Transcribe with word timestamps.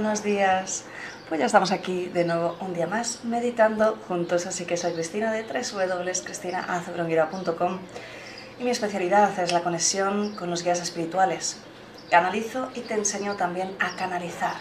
Buenos 0.00 0.22
días. 0.22 0.84
Pues 1.28 1.40
ya 1.40 1.46
estamos 1.46 1.72
aquí 1.72 2.06
de 2.06 2.24
nuevo 2.24 2.56
un 2.60 2.72
día 2.72 2.86
más 2.86 3.22
meditando 3.22 3.98
juntos, 4.08 4.46
así 4.46 4.64
que 4.64 4.78
soy 4.78 4.94
Cristina 4.94 5.30
de 5.30 5.42
www.cristinaazugrongura.com 5.42 7.80
y 8.58 8.64
mi 8.64 8.70
especialidad 8.70 9.38
es 9.38 9.52
la 9.52 9.60
conexión 9.60 10.34
con 10.36 10.48
los 10.48 10.64
guías 10.64 10.80
espirituales. 10.80 11.58
Canalizo 12.10 12.70
y 12.74 12.80
te 12.80 12.94
enseño 12.94 13.36
también 13.36 13.76
a 13.78 13.94
canalizar 13.96 14.54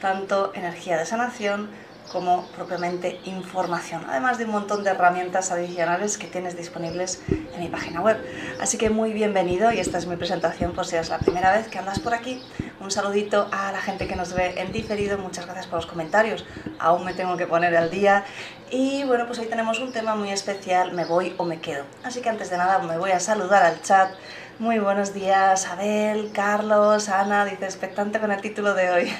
tanto 0.00 0.52
energía 0.54 0.96
de 0.96 1.04
sanación 1.04 1.68
como 2.12 2.46
propiamente 2.56 3.20
información, 3.24 4.04
además 4.08 4.38
de 4.38 4.44
un 4.44 4.52
montón 4.52 4.84
de 4.84 4.90
herramientas 4.90 5.50
adicionales 5.50 6.18
que 6.18 6.26
tienes 6.26 6.56
disponibles 6.56 7.22
en 7.28 7.60
mi 7.60 7.68
página 7.68 8.00
web. 8.00 8.16
Así 8.60 8.78
que 8.78 8.90
muy 8.90 9.12
bienvenido 9.12 9.72
y 9.72 9.78
esta 9.78 9.98
es 9.98 10.06
mi 10.06 10.16
presentación 10.16 10.72
por 10.72 10.86
si 10.86 10.96
es 10.96 11.08
la 11.08 11.18
primera 11.18 11.52
vez 11.56 11.68
que 11.68 11.78
andas 11.78 11.98
por 11.98 12.14
aquí. 12.14 12.42
Un 12.80 12.90
saludito 12.90 13.48
a 13.52 13.72
la 13.72 13.80
gente 13.80 14.06
que 14.06 14.16
nos 14.16 14.34
ve 14.34 14.60
en 14.60 14.72
diferido, 14.72 15.18
muchas 15.18 15.46
gracias 15.46 15.66
por 15.66 15.76
los 15.76 15.86
comentarios, 15.86 16.44
aún 16.78 17.04
me 17.04 17.14
tengo 17.14 17.36
que 17.36 17.46
poner 17.46 17.76
al 17.76 17.90
día. 17.90 18.24
Y 18.70 19.04
bueno, 19.04 19.26
pues 19.26 19.38
hoy 19.38 19.46
tenemos 19.46 19.78
un 19.80 19.92
tema 19.92 20.14
muy 20.14 20.30
especial, 20.30 20.92
me 20.92 21.04
voy 21.04 21.34
o 21.38 21.44
me 21.44 21.60
quedo. 21.60 21.84
Así 22.04 22.20
que 22.20 22.28
antes 22.28 22.50
de 22.50 22.56
nada 22.56 22.78
me 22.80 22.98
voy 22.98 23.12
a 23.12 23.20
saludar 23.20 23.62
al 23.62 23.80
chat 23.82 24.10
muy 24.58 24.78
buenos 24.78 25.12
días, 25.12 25.66
Abel, 25.66 26.30
Carlos, 26.32 27.10
Ana, 27.10 27.44
dice 27.44 27.66
expectante 27.66 28.18
con 28.18 28.32
el 28.32 28.40
título 28.40 28.72
de 28.74 28.90
hoy. 28.90 29.12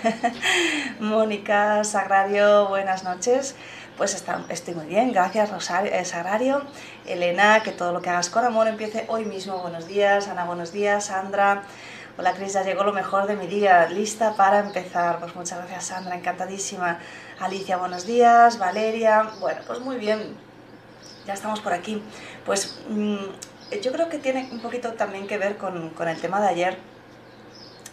Mónica, 1.01 1.85
Sagrario, 1.85 2.69
buenas 2.69 3.05
noches. 3.05 3.55
Pues 3.99 4.15
está, 4.15 4.45
estoy 4.49 4.75
muy 4.75 4.87
bien, 4.87 5.13
gracias 5.13 5.51
Rosario, 5.51 5.93
eh, 5.93 6.07
Sagrario. 6.07 6.63
Elena, 7.05 7.63
que 7.63 7.73
todo 7.73 7.93
lo 7.93 8.01
que 8.01 8.09
hagas 8.09 8.31
con 8.31 8.45
amor 8.47 8.67
empiece 8.67 9.05
hoy 9.09 9.27
mismo. 9.27 9.59
Buenos 9.59 9.87
días, 9.87 10.29
Ana, 10.29 10.45
buenos 10.45 10.73
días, 10.73 11.07
Sandra. 11.07 11.65
Hola 12.17 12.33
Cris, 12.33 12.55
ya 12.55 12.63
llegó 12.63 12.85
lo 12.85 12.95
mejor 12.95 13.27
de 13.27 13.37
mi 13.37 13.47
día, 13.47 13.87
lista 13.91 14.35
para 14.37 14.61
empezar. 14.61 15.19
Pues 15.21 15.35
muchas 15.37 15.59
gracias 15.59 15.85
Sandra, 15.85 16.15
encantadísima. 16.15 16.99
Alicia, 17.41 17.77
buenos 17.77 18.07
días. 18.07 18.59
Valeria, 18.59 19.33
bueno, 19.39 19.61
pues 19.67 19.81
muy 19.81 19.97
bien, 19.97 20.35
ya 21.27 21.35
estamos 21.35 21.61
por 21.61 21.75
aquí. 21.75 22.03
Pues 22.47 22.81
mm, 22.89 23.17
yo 23.83 23.93
creo 23.93 24.09
que 24.09 24.19
tiene 24.19 24.49
un 24.53 24.61
poquito 24.61 24.93
también 24.93 25.27
que 25.27 25.39
ver 25.39 25.57
con, 25.57 25.91
con 25.91 26.09
el 26.09 26.21
tema 26.21 26.41
de 26.41 26.49
ayer. 26.49 26.79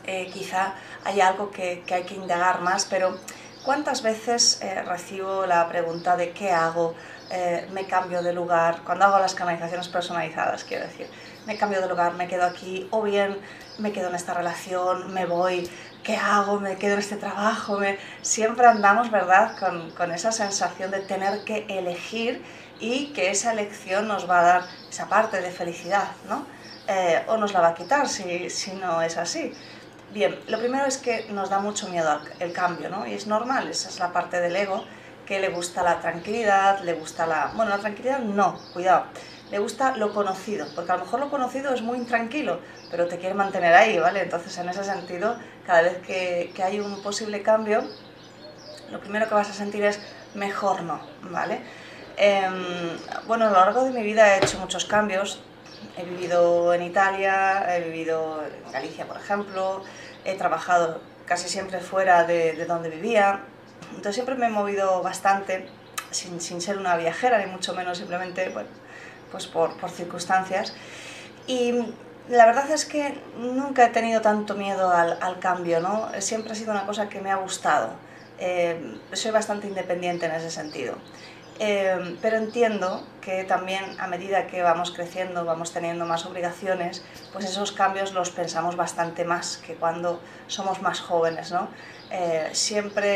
Eh, 0.05 0.29
quizá 0.33 0.73
hay 1.05 1.21
algo 1.21 1.49
que, 1.49 1.83
que, 1.85 1.95
hay 1.95 2.03
que 2.03 2.15
indagar 2.15 2.61
más, 2.61 2.85
pero 2.85 3.17
¿cuántas 3.63 4.03
veces 4.03 4.61
eh, 4.61 4.81
recibo 4.83 5.45
la 5.45 5.67
pregunta 5.69 6.17
de 6.17 6.31
qué 6.31 6.51
hago? 6.51 6.93
Eh, 7.31 7.67
me 7.71 7.87
cambio 7.87 8.21
de 8.21 8.33
lugar, 8.33 8.81
cuando 8.85 9.05
hago 9.05 9.17
las 9.17 9.33
canalizaciones 9.33 9.87
personalizadas, 9.87 10.65
quiero 10.65 10.85
decir, 10.85 11.07
me 11.47 11.57
cambio 11.57 11.81
de 11.81 11.87
lugar, 11.87 12.13
me 12.13 12.27
quedo 12.27 12.45
aquí, 12.45 12.87
o 12.91 13.01
bien 13.01 13.39
me 13.79 13.91
quedo 13.91 14.09
en 14.09 14.15
esta 14.15 14.33
relación, 14.33 15.13
me 15.13 15.25
voy, 15.25 15.67
¿qué 16.03 16.17
hago? 16.17 16.59
Me 16.59 16.75
quedo 16.75 16.93
en 16.93 16.99
este 16.99 17.15
trabajo, 17.15 17.79
me... 17.79 17.97
siempre 18.21 18.67
andamos, 18.67 19.09
¿verdad?, 19.09 19.57
con, 19.57 19.89
con 19.91 20.11
esa 20.11 20.31
sensación 20.31 20.91
de 20.91 20.99
tener 20.99 21.43
que 21.43 21.65
elegir 21.69 22.43
y 22.79 23.07
que 23.13 23.31
esa 23.31 23.53
elección 23.53 24.07
nos 24.07 24.29
va 24.29 24.39
a 24.39 24.43
dar 24.43 24.63
esa 24.89 25.07
parte 25.07 25.41
de 25.41 25.51
felicidad, 25.51 26.11
¿no? 26.27 26.45
Eh, 26.87 27.23
o 27.27 27.37
nos 27.37 27.53
la 27.53 27.61
va 27.61 27.69
a 27.69 27.73
quitar 27.73 28.07
si, 28.09 28.49
si, 28.49 28.73
no 28.73 29.01
es 29.01 29.17
así. 29.17 29.53
Bien, 30.11 30.37
lo 30.47 30.59
primero 30.59 30.85
es 30.85 30.97
que 30.97 31.27
nos 31.29 31.49
da 31.49 31.59
mucho 31.59 31.87
miedo 31.89 32.19
el 32.39 32.51
cambio, 32.51 32.89
¿no? 32.89 33.07
Y 33.07 33.13
es 33.13 33.25
normal, 33.25 33.69
esa 33.69 33.89
es 33.89 33.99
la 33.99 34.11
parte 34.11 34.39
del 34.41 34.55
ego 34.55 34.83
que 35.25 35.39
le 35.39 35.49
gusta 35.49 35.81
la 35.83 35.99
tranquilidad, 36.01 36.81
le 36.81 36.93
gusta 36.93 37.25
la... 37.25 37.51
Bueno, 37.55 37.71
la 37.71 37.79
tranquilidad 37.79 38.19
no, 38.19 38.59
cuidado, 38.73 39.05
le 39.49 39.59
gusta 39.59 39.95
lo 39.95 40.13
conocido, 40.13 40.67
porque 40.75 40.91
a 40.91 40.97
lo 40.97 41.05
mejor 41.05 41.19
lo 41.21 41.29
conocido 41.29 41.73
es 41.73 41.81
muy 41.81 41.97
intranquilo, 41.97 42.59
pero 42.91 43.07
te 43.07 43.17
quiere 43.17 43.33
mantener 43.33 43.73
ahí, 43.73 43.97
¿vale? 43.97 44.21
Entonces, 44.21 44.57
en 44.57 44.67
ese 44.67 44.83
sentido, 44.83 45.37
cada 45.65 45.83
vez 45.83 45.97
que, 46.05 46.51
que 46.53 46.63
hay 46.63 46.79
un 46.81 47.01
posible 47.01 47.41
cambio, 47.41 47.83
lo 48.91 48.99
primero 48.99 49.27
que 49.27 49.33
vas 49.33 49.49
a 49.49 49.53
sentir 49.53 49.83
es 49.85 49.99
mejor 50.35 50.83
no, 50.83 50.99
¿vale? 51.23 51.61
Eh, 52.17 52.49
bueno, 53.27 53.45
a 53.45 53.49
lo 53.49 53.55
largo 53.55 53.83
de 53.83 53.91
mi 53.91 54.03
vida 54.03 54.35
he 54.35 54.37
hecho 54.43 54.59
muchos 54.59 54.85
cambios. 54.85 55.39
He 55.97 56.03
vivido 56.03 56.73
en 56.73 56.83
Italia, 56.83 57.75
he 57.75 57.81
vivido 57.81 58.43
en 58.43 58.71
Galicia, 58.71 59.05
por 59.05 59.17
ejemplo, 59.17 59.83
he 60.25 60.35
trabajado 60.35 61.01
casi 61.25 61.49
siempre 61.49 61.79
fuera 61.79 62.23
de, 62.23 62.53
de 62.53 62.65
donde 62.65 62.89
vivía. 62.89 63.41
Entonces 63.89 64.15
siempre 64.15 64.35
me 64.35 64.47
he 64.47 64.49
movido 64.49 65.03
bastante, 65.03 65.67
sin, 66.11 66.39
sin, 66.41 66.61
ser 66.61 66.77
una 66.77 66.97
viajera, 66.97 67.37
ni 67.45 67.51
mucho 67.51 67.73
menos 67.73 67.97
simplemente 67.97 68.49
bueno, 68.49 68.69
pues 69.31 69.45
por, 69.47 69.77
por 69.77 69.91
circunstancias. 69.91 70.73
Y 71.47 71.73
la 72.29 72.45
verdad 72.45 72.69
es 72.71 72.85
que 72.85 73.19
nunca 73.37 73.85
he 73.85 73.89
tenido 73.89 74.21
tanto 74.21 74.55
miedo 74.55 74.89
al, 74.91 75.17
al, 75.21 75.39
cambio, 75.39 75.79
¿no? 75.79 76.09
Siempre 76.19 76.53
ha 76.53 76.55
sido 76.55 76.71
una 76.71 76.85
cosa 76.85 77.09
que 77.09 77.19
me 77.19 77.29
ha 77.29 77.35
gustado. 77.35 77.89
Eh, 78.39 78.99
soy 79.11 79.31
bastante 79.31 79.67
independiente 79.67 80.25
en 80.25 80.31
ese 80.31 80.49
sentido. 80.49 80.95
Eh, 81.65 82.17
pero 82.21 82.35
entiendo 82.35 83.07
que 83.21 83.45
también 83.45 83.97
a 83.97 84.07
medida 84.07 84.47
que 84.47 84.61
vamos 84.61 84.91
creciendo, 84.91 85.45
vamos 85.45 85.71
teniendo 85.71 86.05
más 86.05 86.25
obligaciones, 86.25 87.05
pues 87.31 87.45
esos 87.45 87.71
cambios 87.71 88.11
los 88.11 88.31
pensamos 88.31 88.75
bastante 88.75 89.23
más 89.23 89.61
que 89.65 89.75
cuando 89.75 90.19
somos 90.47 90.81
más 90.81 90.99
jóvenes, 90.99 91.53
¿no? 91.53 91.69
Eh, 92.11 92.49
siempre 92.51 93.07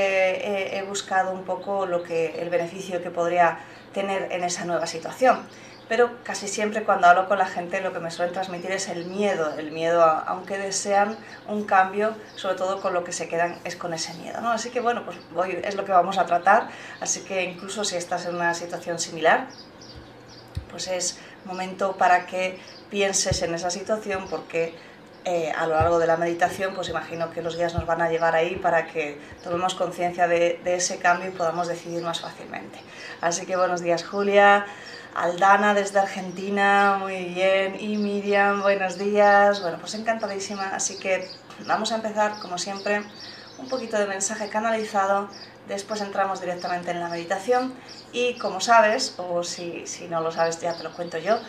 he, 0.47 0.77
he, 0.77 0.83
buscado 0.83 1.33
un 1.33 1.43
poco 1.43 1.85
lo 1.85 2.03
que, 2.03 2.41
el 2.41 2.49
beneficio 2.49 3.03
que 3.03 3.09
podría 3.09 3.59
tener 3.93 4.31
en 4.31 4.45
esa 4.45 4.63
nueva 4.63 4.87
situación 4.87 5.45
pero 5.87 6.23
casi 6.23 6.47
siempre 6.47 6.83
cuando 6.83 7.07
hablo 7.07 7.27
con 7.27 7.37
la 7.37 7.45
gente 7.45 7.81
lo 7.81 7.93
que 7.93 7.99
me 7.99 8.11
suelen 8.11 8.33
transmitir 8.33 8.71
es 8.71 8.87
el 8.89 9.05
miedo, 9.05 9.53
el 9.57 9.71
miedo 9.71 10.03
a, 10.03 10.19
aunque 10.19 10.57
desean 10.57 11.17
un 11.47 11.63
cambio, 11.63 12.15
sobre 12.35 12.55
todo 12.55 12.81
con 12.81 12.93
lo 12.93 13.03
que 13.03 13.11
se 13.11 13.27
quedan 13.27 13.57
es 13.63 13.75
con 13.75 13.93
ese 13.93 14.13
miedo, 14.15 14.41
¿no? 14.41 14.51
Así 14.51 14.69
que 14.69 14.79
bueno, 14.79 15.03
pues 15.05 15.17
hoy 15.35 15.59
es 15.63 15.75
lo 15.75 15.85
que 15.85 15.91
vamos 15.91 16.17
a 16.17 16.25
tratar, 16.25 16.69
así 16.99 17.21
que 17.21 17.43
incluso 17.43 17.83
si 17.83 17.95
estás 17.95 18.25
en 18.25 18.35
una 18.35 18.53
situación 18.53 18.99
similar, 18.99 19.47
pues 20.69 20.87
es 20.87 21.19
momento 21.45 21.95
para 21.97 22.25
que 22.25 22.59
pienses 22.89 23.41
en 23.41 23.53
esa 23.53 23.69
situación 23.69 24.27
porque 24.29 24.75
eh, 25.25 25.51
a 25.51 25.67
lo 25.67 25.75
largo 25.75 25.99
de 25.99 26.07
la 26.07 26.15
meditación, 26.15 26.73
pues 26.73 26.87
imagino 26.87 27.31
que 27.31 27.41
los 27.41 27.57
guías 27.57 27.73
nos 27.73 27.85
van 27.85 28.01
a 28.01 28.09
llevar 28.09 28.35
ahí 28.35 28.55
para 28.55 28.87
que 28.87 29.19
tomemos 29.43 29.75
conciencia 29.75 30.25
de, 30.25 30.61
de 30.63 30.75
ese 30.75 30.99
cambio 30.99 31.29
y 31.29 31.31
podamos 31.31 31.67
decidir 31.67 32.01
más 32.01 32.21
fácilmente. 32.21 32.79
Así 33.19 33.45
que 33.45 33.57
buenos 33.57 33.81
días 33.81 34.05
Julia, 34.05 34.65
Aldana 35.15 35.73
desde 35.73 35.99
Argentina, 35.99 36.97
muy 36.99 37.25
bien, 37.25 37.77
y 37.79 37.97
Miriam, 37.97 38.61
buenos 38.61 38.97
días, 38.97 39.61
bueno, 39.61 39.77
pues 39.79 39.93
encantadísima, 39.95 40.69
así 40.75 40.97
que 40.97 41.27
vamos 41.65 41.91
a 41.91 41.95
empezar, 41.95 42.39
como 42.39 42.57
siempre, 42.57 43.03
un 43.57 43.67
poquito 43.67 43.97
de 43.97 44.05
mensaje 44.05 44.49
canalizado, 44.49 45.29
después 45.67 46.01
entramos 46.01 46.41
directamente 46.41 46.91
en 46.91 46.99
la 46.99 47.09
meditación. 47.09 47.73
Y 48.11 48.37
como 48.37 48.61
sabes, 48.61 49.15
o 49.17 49.43
si, 49.43 49.85
si 49.85 50.07
no 50.07 50.21
lo 50.21 50.31
sabes 50.31 50.59
ya 50.59 50.75
te 50.75 50.83
lo 50.83 50.93
cuento 50.93 51.17
yo, 51.17 51.39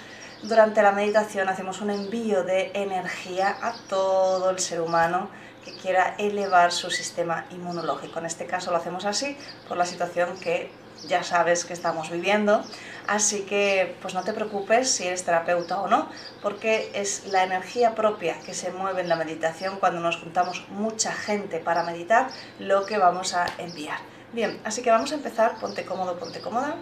durante 0.42 0.82
la 0.82 0.92
meditación 0.92 1.48
hacemos 1.48 1.80
un 1.80 1.90
envío 1.90 2.44
de 2.44 2.70
energía 2.74 3.56
a 3.60 3.74
todo 3.88 4.50
el 4.50 4.58
ser 4.58 4.80
humano 4.80 5.28
que 5.64 5.72
quiera 5.72 6.14
elevar 6.18 6.72
su 6.72 6.90
sistema 6.90 7.46
inmunológico. 7.50 8.18
En 8.20 8.26
este 8.26 8.46
caso 8.46 8.70
lo 8.70 8.76
hacemos 8.76 9.04
así 9.04 9.36
por 9.66 9.76
la 9.76 9.84
situación 9.84 10.38
que 10.38 10.70
ya 11.06 11.22
sabes 11.22 11.64
que 11.64 11.72
estamos 11.72 12.10
viviendo, 12.10 12.64
así 13.08 13.42
que 13.42 13.96
pues 14.02 14.14
no 14.14 14.22
te 14.22 14.32
preocupes 14.32 14.90
si 14.90 15.06
eres 15.06 15.24
terapeuta 15.24 15.80
o 15.80 15.88
no, 15.88 16.08
porque 16.42 16.90
es 16.94 17.26
la 17.26 17.42
energía 17.42 17.94
propia 17.94 18.38
que 18.40 18.54
se 18.54 18.70
mueve 18.70 19.00
en 19.00 19.08
la 19.08 19.16
meditación 19.16 19.78
cuando 19.80 20.00
nos 20.00 20.18
juntamos 20.18 20.66
mucha 20.68 21.12
gente 21.12 21.58
para 21.58 21.82
meditar 21.82 22.28
lo 22.58 22.86
que 22.86 22.98
vamos 22.98 23.34
a 23.34 23.46
enviar. 23.58 23.98
Bien, 24.32 24.60
así 24.64 24.82
que 24.82 24.90
vamos 24.90 25.10
a 25.12 25.14
empezar, 25.14 25.58
ponte 25.58 25.84
cómodo, 25.86 26.18
ponte 26.18 26.40
cómoda. 26.40 26.76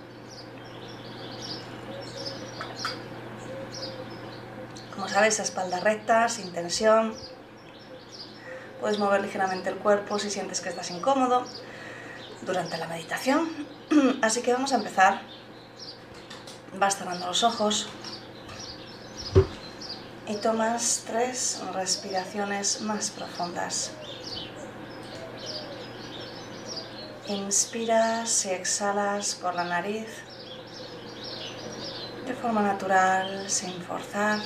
Como 4.94 5.08
sabes, 5.08 5.38
espalda 5.38 5.79
recta, 5.79 6.29
sin 6.29 6.52
tensión. 6.52 7.14
Puedes 8.81 8.99
mover 8.99 9.20
ligeramente 9.20 9.70
el 9.70 9.76
cuerpo 9.76 10.19
si 10.19 10.31
sientes 10.31 10.61
que 10.61 10.70
estás 10.70 10.90
incómodo 10.90 11.44
durante 12.43 12.76
la 12.79 12.88
meditación. 12.88 13.49
Así 14.22 14.43
que 14.43 14.52
vamos 14.52 14.72
a 14.72 14.76
empezar. 14.76 15.20
Vas 16.78 16.96
cerrando 16.99 17.26
los 17.26 17.43
ojos 17.43 17.88
y 20.26 20.34
tomas 20.37 21.05
tres 21.06 21.62
respiraciones 21.73 22.82
más 22.82 23.11
profundas. 23.11 23.93
Inspiras 27.28 28.44
y 28.44 28.50
exhalas 28.50 29.37
por 29.37 29.55
la 29.55 29.64
nariz 29.64 30.08
de 32.26 32.34
forma 32.34 32.61
natural, 32.61 33.49
sin 33.49 33.81
forzar. 33.82 34.40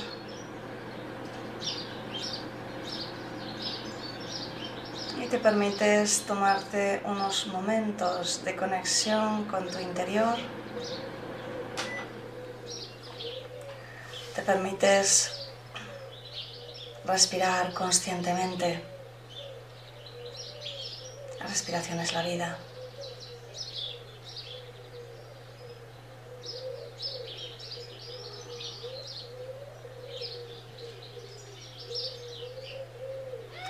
Y 5.21 5.27
te 5.27 5.39
permites 5.39 6.23
tomarte 6.23 7.03
unos 7.05 7.49
momentos 7.49 8.45
de 8.45 8.55
conexión 8.55 9.45
con 9.47 9.69
tu 9.69 9.81
interior. 9.81 10.37
Te 14.35 14.43
permites 14.43 15.51
respirar 17.05 17.73
conscientemente. 17.75 18.81
La 21.41 21.47
respiración 21.47 21.99
es 21.99 22.13
la 22.13 22.23
vida. 22.23 22.59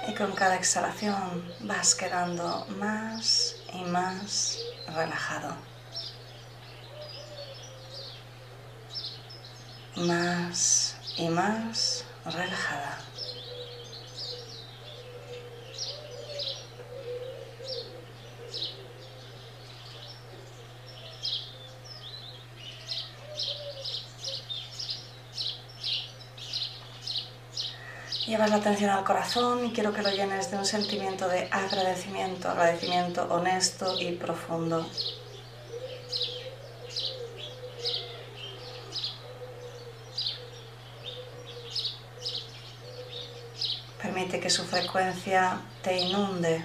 Y 0.09 0.15
con 0.15 0.33
cada 0.33 0.57
exhalación 0.57 1.55
vas 1.61 1.95
quedando 1.95 2.67
más 2.69 3.57
y 3.73 3.83
más 3.85 4.59
relajado. 4.95 5.57
Más 10.01 10.97
y 11.19 11.29
más 11.29 12.07
relajada. 12.25 12.99
Llevas 28.27 28.49
la 28.49 28.57
atención 28.57 28.89
al 28.89 29.05
corazón 29.05 29.67
y 29.67 29.73
quiero 29.73 29.93
que 29.93 30.01
lo 30.01 30.09
llenes 30.11 30.51
de 30.51 30.57
un 30.57 30.65
sentimiento 30.65 31.29
de 31.29 31.49
agradecimiento, 31.51 32.49
agradecimiento 32.49 33.25
honesto 33.25 34.01
y 34.01 34.13
profundo. 34.13 34.87
Su 44.51 44.65
frecuencia 44.65 45.61
te 45.83 45.99
inunde 45.99 46.65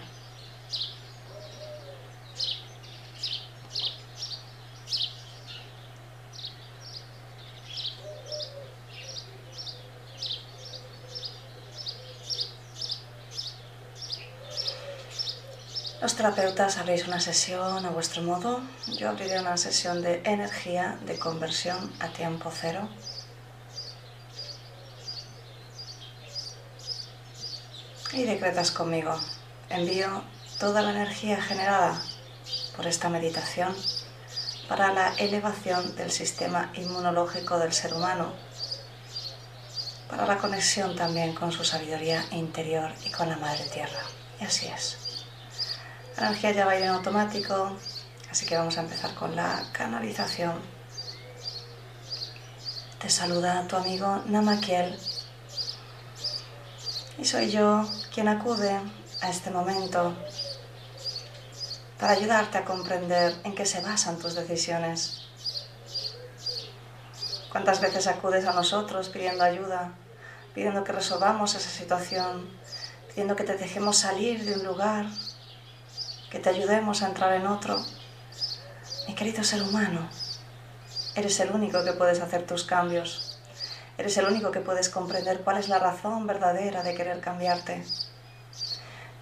Los 16.05 16.13
terapeutas 16.15 16.77
abrís 16.77 17.07
una 17.07 17.19
sesión 17.19 17.83
a 17.83 17.89
vuestro 17.89 18.21
modo. 18.21 18.61
Yo 18.99 19.09
abriré 19.09 19.39
una 19.39 19.57
sesión 19.57 20.03
de 20.03 20.21
energía 20.23 20.99
de 21.03 21.17
conversión 21.17 21.91
a 21.99 22.09
tiempo 22.09 22.51
cero. 22.53 22.87
Conmigo. 28.45 29.19
Envío 29.69 30.23
toda 30.59 30.83
la 30.83 30.91
energía 30.91 31.41
generada 31.41 31.99
por 32.75 32.85
esta 32.85 33.09
meditación 33.09 33.75
para 34.69 34.93
la 34.93 35.15
elevación 35.15 35.95
del 35.95 36.11
sistema 36.11 36.69
inmunológico 36.75 37.57
del 37.57 37.73
ser 37.73 37.95
humano, 37.95 38.33
para 40.07 40.27
la 40.27 40.37
conexión 40.37 40.95
también 40.95 41.33
con 41.33 41.51
su 41.51 41.63
sabiduría 41.63 42.23
interior 42.33 42.91
y 43.03 43.09
con 43.09 43.29
la 43.29 43.37
Madre 43.37 43.65
Tierra. 43.73 44.03
Y 44.39 44.43
así 44.43 44.67
es. 44.67 45.25
La 46.15 46.27
energía 46.27 46.51
ya 46.51 46.65
va 46.67 46.73
a 46.73 46.77
ir 46.77 46.83
en 46.83 46.89
automático, 46.89 47.75
así 48.29 48.45
que 48.45 48.57
vamos 48.57 48.77
a 48.77 48.81
empezar 48.81 49.15
con 49.15 49.35
la 49.35 49.63
canalización. 49.71 50.53
Te 52.99 53.09
saluda 53.09 53.67
tu 53.67 53.75
amigo 53.75 54.21
Namakiel 54.27 54.99
y 57.17 57.25
soy 57.25 57.49
yo 57.49 57.87
quien 58.13 58.27
acude 58.27 58.79
a 59.21 59.29
este 59.29 59.51
momento 59.51 60.13
para 61.99 62.13
ayudarte 62.13 62.57
a 62.57 62.65
comprender 62.65 63.35
en 63.43 63.55
qué 63.55 63.65
se 63.65 63.81
basan 63.81 64.19
tus 64.19 64.35
decisiones. 64.35 65.21
¿Cuántas 67.51 67.79
veces 67.79 68.07
acudes 68.07 68.45
a 68.45 68.53
nosotros 68.53 69.09
pidiendo 69.09 69.43
ayuda, 69.43 69.93
pidiendo 70.53 70.83
que 70.83 70.91
resolvamos 70.91 71.55
esa 71.55 71.69
situación, 71.69 72.49
pidiendo 73.07 73.35
que 73.35 73.45
te 73.45 73.55
dejemos 73.55 73.97
salir 73.97 74.43
de 74.43 74.55
un 74.55 74.65
lugar 74.65 75.05
que 76.29 76.39
te 76.39 76.49
ayudemos 76.49 77.01
a 77.01 77.07
entrar 77.07 77.33
en 77.33 77.47
otro. 77.47 77.81
Mi 79.07 79.15
querido 79.15 79.41
ser 79.41 79.63
humano, 79.63 80.09
eres 81.15 81.39
el 81.39 81.51
único 81.51 81.81
que 81.85 81.93
puedes 81.93 82.19
hacer 82.19 82.45
tus 82.45 82.65
cambios. 82.65 83.24
Eres 83.97 84.17
el 84.17 84.25
único 84.25 84.51
que 84.51 84.59
puedes 84.59 84.89
comprender 84.89 85.41
cuál 85.41 85.57
es 85.57 85.69
la 85.69 85.79
razón 85.79 86.27
verdadera 86.27 86.83
de 86.83 86.95
querer 86.95 87.21
cambiarte. 87.21 87.83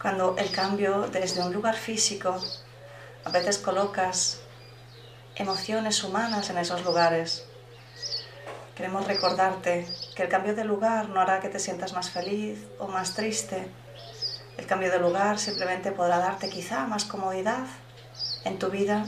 Cuando 0.01 0.35
el 0.37 0.51
cambio 0.51 1.07
desde 1.11 1.41
un 1.41 1.53
lugar 1.53 1.75
físico, 1.75 2.41
a 3.23 3.29
veces 3.29 3.59
colocas 3.59 4.39
emociones 5.35 6.03
humanas 6.03 6.49
en 6.49 6.57
esos 6.57 6.83
lugares. 6.83 7.45
Queremos 8.75 9.05
recordarte 9.05 9.87
que 10.15 10.23
el 10.23 10.29
cambio 10.29 10.55
de 10.55 10.63
lugar 10.63 11.09
no 11.09 11.21
hará 11.21 11.39
que 11.39 11.49
te 11.49 11.59
sientas 11.59 11.93
más 11.93 12.09
feliz 12.09 12.59
o 12.79 12.87
más 12.87 13.13
triste, 13.13 13.71
el 14.57 14.67
cambio 14.67 14.91
de 14.91 14.99
lugar 14.99 15.39
simplemente 15.39 15.91
podrá 15.91 16.19
darte 16.19 16.49
quizá 16.49 16.85
más 16.85 17.05
comodidad 17.05 17.65
en 18.43 18.59
tu 18.59 18.69
vida. 18.69 19.05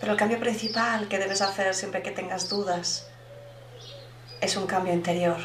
Pero 0.00 0.12
el 0.12 0.18
cambio 0.18 0.40
principal 0.40 1.08
que 1.08 1.18
debes 1.18 1.42
hacer 1.42 1.74
siempre 1.74 2.02
que 2.02 2.12
tengas 2.12 2.48
dudas 2.48 3.06
es 4.40 4.56
un 4.56 4.66
cambio 4.66 4.92
interior. 4.92 5.38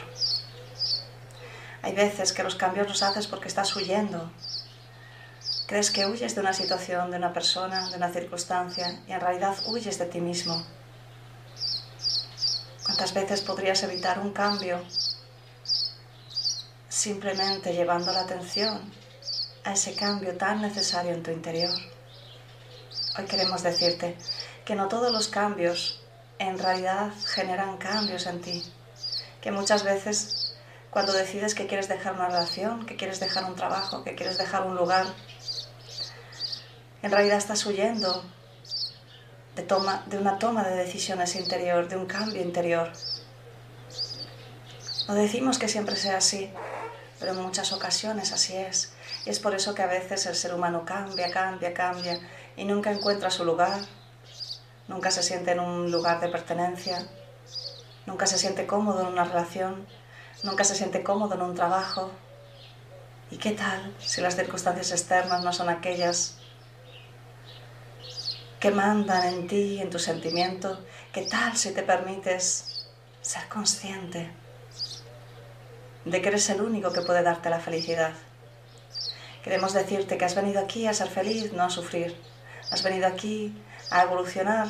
Hay 1.82 1.94
veces 1.94 2.34
que 2.34 2.44
los 2.44 2.56
cambios 2.56 2.88
los 2.88 3.04
haces 3.04 3.28
porque 3.28 3.48
estás 3.48 3.76
huyendo. 3.76 4.32
Crees 5.68 5.92
que 5.92 6.06
huyes 6.06 6.36
de 6.36 6.42
una 6.42 6.54
situación, 6.54 7.12
de 7.12 7.18
una 7.18 7.34
persona, 7.34 7.90
de 7.90 7.98
una 7.98 8.12
circunstancia 8.12 9.02
y 9.08 9.12
en 9.12 9.22
realidad 9.22 9.56
huyes 9.68 9.98
de 10.00 10.06
ti 10.06 10.22
mismo. 10.22 10.64
¿Cuántas 12.86 13.14
veces 13.14 13.42
podrías 13.42 13.82
evitar 13.84 14.20
un 14.20 14.32
cambio 14.32 14.84
simplemente 16.96 17.74
llevando 17.74 18.12
la 18.14 18.22
atención 18.22 18.82
a 19.66 19.74
ese 19.74 19.96
cambio 19.96 20.38
tan 20.38 20.62
necesario 20.62 21.12
en 21.12 21.24
tu 21.24 21.32
interior. 21.32 21.74
Hoy 23.18 23.26
queremos 23.26 23.64
decirte 23.64 24.18
que 24.64 24.76
no 24.76 24.88
todos 24.88 25.12
los 25.12 25.28
cambios 25.28 26.02
en 26.40 26.58
realidad 26.58 27.12
generan 27.26 27.78
cambios 27.78 28.28
en 28.28 28.42
ti, 28.42 28.64
que 29.46 29.52
muchas 29.52 29.84
veces 29.84 30.56
cuando 30.90 31.14
decides 31.14 31.54
que 31.54 31.68
quieres 31.68 31.88
dejar 31.88 32.14
una 32.14 32.30
relación, 32.30 32.88
que 32.88 32.96
quieres 32.96 33.20
dejar 33.20 33.46
un 33.46 33.54
trabajo, 33.54 34.04
que 34.04 34.16
quieres 34.16 34.40
dejar 34.40 34.66
un 34.66 34.76
lugar, 34.76 35.06
en 37.04 37.12
realidad 37.12 37.38
estás 37.38 37.64
huyendo 37.68 38.26
de, 39.56 39.62
toma, 39.62 40.04
de 40.08 40.18
una 40.18 40.40
toma 40.40 40.64
de 40.64 40.76
decisiones 40.76 41.36
interior, 41.36 41.88
de 41.88 41.96
un 41.96 42.08
cambio 42.08 42.42
interior. 42.42 42.92
No 45.08 45.14
decimos 45.14 45.60
que 45.60 45.68
siempre 45.68 45.96
sea 45.96 46.18
así, 46.18 46.52
pero 47.20 47.34
en 47.34 47.42
muchas 47.44 47.72
ocasiones 47.72 48.32
así 48.32 48.58
es. 48.58 48.96
Y 49.28 49.30
es 49.30 49.38
por 49.38 49.54
eso 49.54 49.76
que 49.76 49.84
a 49.84 49.88
veces 49.88 50.26
el 50.26 50.36
ser 50.36 50.56
humano 50.56 50.86
cambia, 50.86 51.30
cambia, 51.30 51.72
cambia 51.72 52.20
y 52.56 52.66
nunca 52.66 52.92
encuentra 52.92 53.30
su 53.30 53.46
lugar, 53.46 53.80
nunca 54.88 55.12
se 55.12 55.22
siente 55.22 55.52
en 55.52 55.60
un 55.60 55.92
lugar 55.92 56.20
de 56.20 56.30
pertenencia, 56.30 57.08
nunca 58.06 58.28
se 58.28 58.38
siente 58.38 58.66
cómodo 58.66 59.02
en 59.02 59.08
una 59.08 59.24
relación, 59.24 59.86
nunca 60.44 60.64
se 60.64 60.76
siente 60.76 61.04
cómodo 61.04 61.36
en 61.36 61.42
un 61.42 61.56
trabajo. 61.56 62.12
¿Y 63.32 63.38
qué 63.38 63.52
tal 63.52 63.94
si 64.00 64.22
las 64.22 64.36
circunstancias 64.36 64.92
externas 64.92 65.44
no 65.44 65.52
son 65.52 65.70
aquellas 65.70 66.38
que 68.60 68.72
mandan 68.72 69.26
en 69.26 69.48
ti, 69.48 69.82
en 69.82 69.90
tu 69.90 70.00
sentimiento? 70.00 70.80
¿Qué 71.12 71.24
tal 71.24 71.58
si 71.58 71.74
te 71.74 71.84
permites 71.84 72.88
ser 73.22 73.48
consciente? 73.48 74.32
de 76.06 76.22
que 76.22 76.30
eres 76.30 76.50
el 76.50 76.62
único 76.62 76.94
que 76.94 77.02
puede 77.02 77.24
darte 77.24 77.50
la 77.50 77.60
felicidad. 77.60 78.14
Queremos 79.44 79.74
decirte 79.74 80.18
que 80.18 80.26
has 80.26 80.36
venido 80.36 80.60
aquí 80.60 80.88
a 80.88 80.94
ser 80.94 81.10
feliz, 81.10 81.52
no 81.54 81.64
a 81.64 81.70
sufrir. 81.70 82.16
Has 82.72 82.84
venido 82.84 83.08
aquí 83.08 83.54
a 83.90 84.04
evolucionar, 84.04 84.68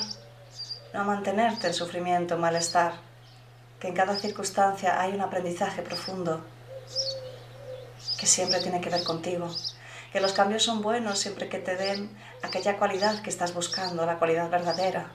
no 0.93 1.01
a 1.01 1.03
mantenerte 1.03 1.67
en 1.67 1.73
sufrimiento, 1.73 2.37
malestar. 2.37 2.93
En 3.85 3.93
cada 3.93 4.15
circunstancia 4.15 4.99
hay 4.99 5.13
un 5.13 5.21
aprendizaje 5.21 5.83
profundo 5.83 6.43
que 8.17 8.25
siempre 8.25 8.59
tiene 8.59 8.81
que 8.81 8.89
ver 8.89 9.03
contigo. 9.03 9.47
que 10.11 10.19
los 10.21 10.33
cambios 10.33 10.63
son 10.63 10.81
buenos 10.81 11.19
siempre 11.19 11.49
que 11.49 11.59
te 11.59 11.75
den 11.75 12.09
aquella 12.41 12.77
cualidad 12.77 13.21
que 13.21 13.29
estás 13.29 13.53
buscando, 13.53 14.05
la 14.05 14.17
cualidad 14.17 14.49
verdadera. 14.49 15.11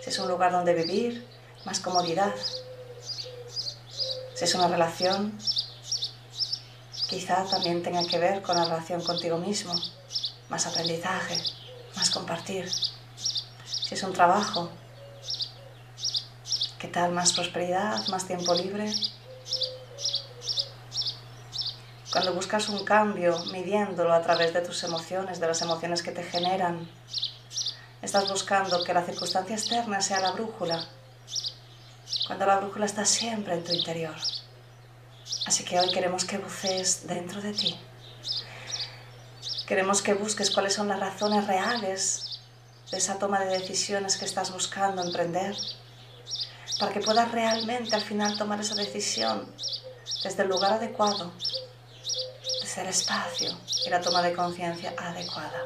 Si 0.00 0.08
es 0.08 0.18
un 0.20 0.28
lugar 0.28 0.52
donde 0.52 0.72
vivir, 0.72 1.26
más 1.66 1.80
comodidad. 1.80 2.32
Si 4.34 4.44
es 4.44 4.54
una 4.54 4.68
relación, 4.68 5.36
quizá 7.10 7.44
también 7.44 7.82
tenga 7.82 8.06
que 8.06 8.18
ver 8.18 8.40
con 8.40 8.56
la 8.56 8.64
relación 8.64 9.02
contigo 9.02 9.36
mismo, 9.36 9.74
más 10.48 10.66
aprendizaje, 10.66 11.36
más 11.94 12.08
compartir. 12.10 12.70
Si 13.66 13.94
es 13.94 14.02
un 14.02 14.14
trabajo, 14.14 14.70
¿qué 16.78 16.86
tal? 16.86 17.10
Más 17.10 17.32
prosperidad, 17.32 18.06
más 18.08 18.26
tiempo 18.26 18.54
libre. 18.54 18.92
Cuando 22.12 22.32
buscas 22.34 22.68
un 22.68 22.84
cambio 22.84 23.36
midiéndolo 23.52 24.12
a 24.12 24.22
través 24.22 24.54
de 24.54 24.60
tus 24.60 24.84
emociones, 24.84 25.40
de 25.40 25.48
las 25.48 25.60
emociones 25.60 26.02
que 26.02 26.12
te 26.12 26.22
generan, 26.22 26.88
estás 28.00 28.28
buscando 28.30 28.84
que 28.84 28.94
la 28.94 29.02
circunstancia 29.02 29.56
externa 29.56 30.00
sea 30.00 30.20
la 30.20 30.30
brújula, 30.30 30.84
cuando 32.26 32.46
la 32.46 32.58
brújula 32.58 32.86
está 32.86 33.04
siempre 33.04 33.54
en 33.54 33.64
tu 33.64 33.72
interior. 33.72 34.14
Así 35.46 35.64
que 35.64 35.80
hoy 35.80 35.90
queremos 35.90 36.24
que 36.24 36.38
bucees 36.38 37.06
dentro 37.06 37.42
de 37.42 37.52
ti. 37.52 37.78
Queremos 39.66 40.00
que 40.00 40.14
busques 40.14 40.50
cuáles 40.50 40.74
son 40.74 40.88
las 40.88 41.00
razones 41.00 41.46
reales 41.46 42.40
de 42.90 42.98
esa 42.98 43.18
toma 43.18 43.40
de 43.40 43.58
decisiones 43.58 44.16
que 44.16 44.24
estás 44.24 44.50
buscando 44.52 45.02
emprender, 45.02 45.54
para 46.78 46.92
que 46.92 47.00
puedas 47.00 47.30
realmente 47.32 47.94
al 47.94 48.02
final 48.02 48.36
tomar 48.38 48.60
esa 48.60 48.74
decisión 48.74 49.52
desde 50.22 50.42
el 50.42 50.48
lugar 50.48 50.72
adecuado, 50.74 51.32
desde 52.62 52.82
el 52.82 52.88
espacio 52.88 53.50
y 53.84 53.90
la 53.90 54.00
toma 54.00 54.22
de 54.22 54.32
conciencia 54.32 54.94
adecuada. 54.96 55.60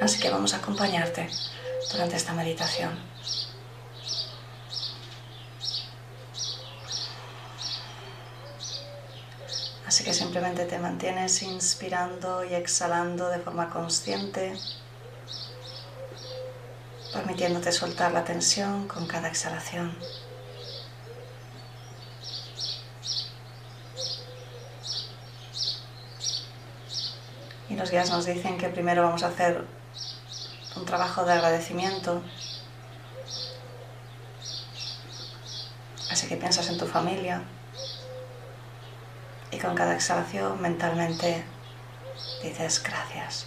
Así 0.00 0.18
que 0.18 0.30
vamos 0.30 0.52
a 0.52 0.58
acompañarte 0.58 1.28
durante 1.92 2.16
esta 2.16 2.32
meditación. 2.32 3.16
Así 9.86 10.02
que 10.02 10.12
simplemente 10.12 10.64
te 10.66 10.78
mantienes 10.78 11.42
inspirando 11.42 12.44
y 12.44 12.54
exhalando 12.54 13.28
de 13.28 13.38
forma 13.38 13.70
consciente, 13.70 14.58
permitiéndote 17.36 17.70
soltar 17.70 18.12
la 18.12 18.24
tensión 18.24 18.88
con 18.88 19.06
cada 19.06 19.28
exhalación. 19.28 19.94
Y 27.68 27.74
los 27.74 27.90
guías 27.90 28.10
nos 28.10 28.24
dicen 28.24 28.56
que 28.56 28.70
primero 28.70 29.02
vamos 29.02 29.22
a 29.22 29.26
hacer 29.26 29.66
un 30.76 30.86
trabajo 30.86 31.26
de 31.26 31.32
agradecimiento. 31.34 32.22
Así 36.10 36.26
que 36.28 36.38
piensas 36.38 36.70
en 36.70 36.78
tu 36.78 36.86
familia, 36.86 37.42
y 39.50 39.58
con 39.58 39.74
cada 39.74 39.94
exhalación 39.94 40.58
mentalmente 40.62 41.44
dices 42.42 42.82
gracias. 42.82 43.46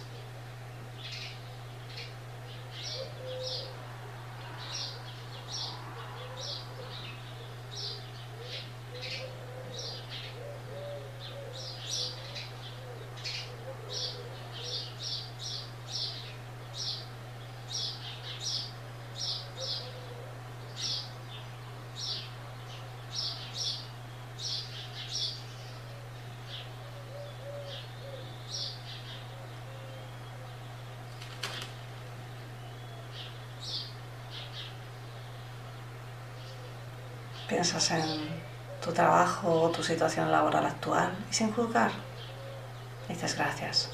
Piensas 37.50 37.90
en 37.90 38.28
tu 38.80 38.92
trabajo 38.92 39.62
o 39.62 39.70
tu 39.70 39.82
situación 39.82 40.30
laboral 40.30 40.66
actual 40.66 41.12
y 41.28 41.34
sin 41.34 41.50
juzgar, 41.50 41.90
dices 43.08 43.34
gracias. 43.34 43.90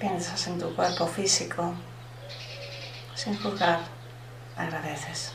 Piensas 0.00 0.46
en 0.46 0.58
tu 0.58 0.74
cuerpo 0.74 1.06
físico 1.06 1.74
sin 3.14 3.38
juzgar 3.38 4.01
agradeces. 4.56 5.32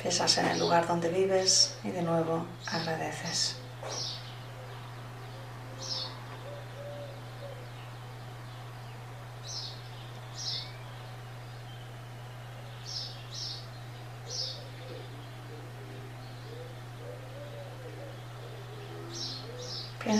Piensas 0.00 0.38
en 0.38 0.46
el 0.46 0.58
lugar 0.58 0.86
donde 0.86 1.08
vives 1.08 1.76
y 1.84 1.90
de 1.90 2.02
nuevo 2.02 2.46
agradeces. 2.66 3.59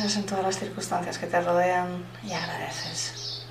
Piensas 0.01 0.19
en 0.19 0.27
todas 0.27 0.45
las 0.45 0.59
circunstancias 0.59 1.19
que 1.19 1.27
te 1.27 1.39
rodean 1.43 2.03
y 2.23 2.33
agradeces. 2.33 3.45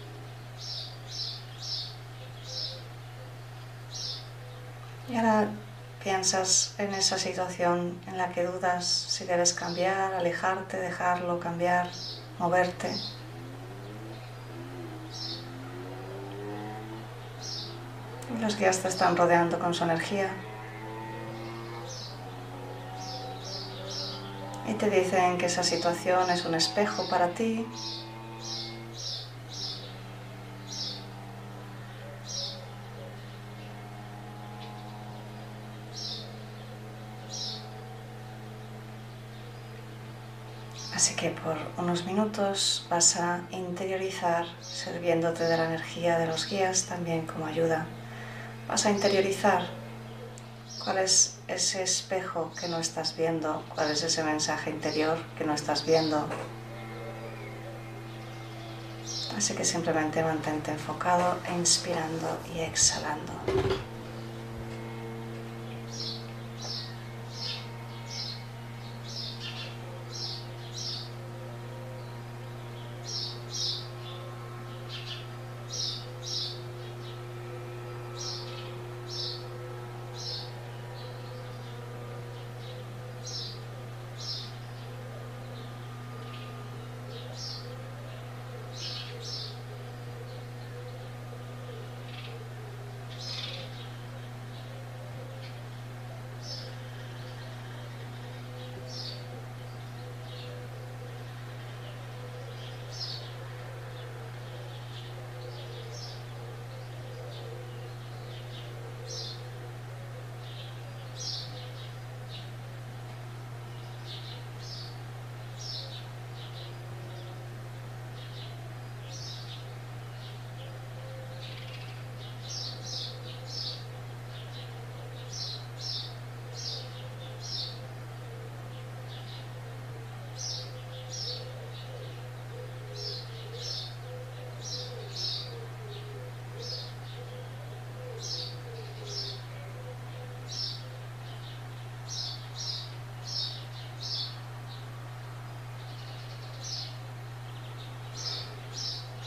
Y 5.08 5.16
ahora 5.16 5.48
piensas 6.04 6.74
en 6.80 6.92
esa 6.96 7.20
situación 7.20 8.02
en 8.08 8.18
la 8.18 8.32
que 8.32 8.46
dudas 8.46 8.88
si 8.88 9.26
debes 9.26 9.54
cambiar, 9.54 10.12
alejarte, 10.16 10.78
dejarlo, 10.78 11.40
cambiar, 11.40 11.88
moverte. 12.40 12.96
Y 18.36 18.42
los 18.42 18.58
guías 18.58 18.80
te 18.80 18.88
están 18.88 19.16
rodeando 19.16 19.60
con 19.60 19.76
su 19.76 19.84
energía. 19.84 20.32
Te 24.80 24.90
dicen 24.90 25.38
que 25.38 25.48
esa 25.48 25.62
situación 25.62 26.30
es 26.30 26.46
un 26.46 26.56
espejo 26.56 27.04
para 27.10 27.28
ti. 27.32 27.66
Así 40.96 41.14
que 41.16 41.32
por 41.32 41.58
unos 41.78 42.06
minutos 42.06 42.88
vas 42.90 43.18
a 43.18 43.42
interiorizar, 43.52 44.46
sirviéndote 44.62 45.44
de 45.44 45.58
la 45.58 45.66
energía 45.66 46.18
de 46.18 46.28
los 46.28 46.50
guías 46.50 46.86
también 46.86 47.26
como 47.26 47.46
ayuda. 47.46 47.86
Vas 48.70 48.86
a 48.86 48.92
interiorizar 48.92 49.79
cuál 50.90 51.04
es 51.04 51.36
ese 51.48 51.84
espejo 51.84 52.52
que 52.60 52.68
no 52.68 52.80
estás 52.80 53.16
viendo, 53.16 53.64
cuál 53.76 53.92
es 53.92 54.02
ese 54.02 54.24
mensaje 54.24 54.72
interior 54.72 55.20
que 55.38 55.46
no 55.46 55.54
estás 55.54 55.86
viendo. 55.86 56.26
Así 59.38 59.54
que 59.54 59.64
simplemente 59.64 60.24
mantente 60.24 60.72
enfocado, 60.72 61.38
inspirando 61.56 62.40
y 62.56 62.62
exhalando. 62.62 63.34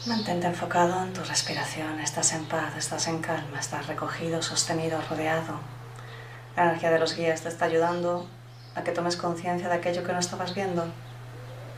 Mantente 0.05 0.47
enfocado 0.47 1.01
en 1.01 1.13
tu 1.13 1.23
respiración, 1.23 2.01
estás 2.01 2.33
en 2.33 2.43
paz, 2.43 2.75
estás 2.75 3.07
en 3.07 3.19
calma, 3.19 3.57
estás 3.57 3.87
recogido, 3.87 4.41
sostenido, 4.41 4.99
rodeado. 5.09 5.61
La 6.57 6.63
energía 6.65 6.91
de 6.91 6.99
los 6.99 7.15
guías 7.15 7.41
te 7.41 7.47
está 7.47 7.65
ayudando 7.65 8.27
a 8.75 8.83
que 8.83 8.91
tomes 8.91 9.15
conciencia 9.15 9.69
de 9.69 9.75
aquello 9.75 10.03
que 10.03 10.11
no 10.11 10.19
estabas 10.19 10.53
viendo. 10.53 10.83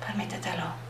Permítetelo. 0.07 0.85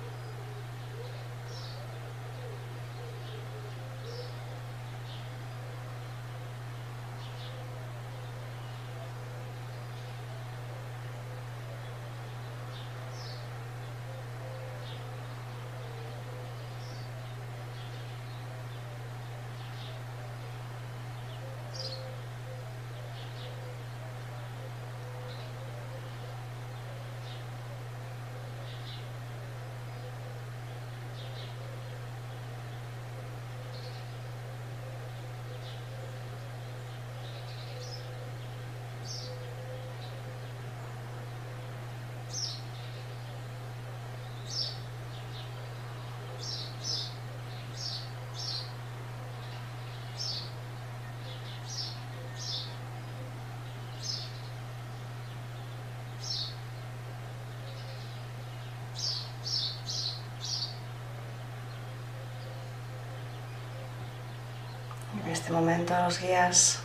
En 65.16 65.32
este 65.46 65.54
momento 65.54 65.94
los 66.04 66.20
guías 66.20 66.80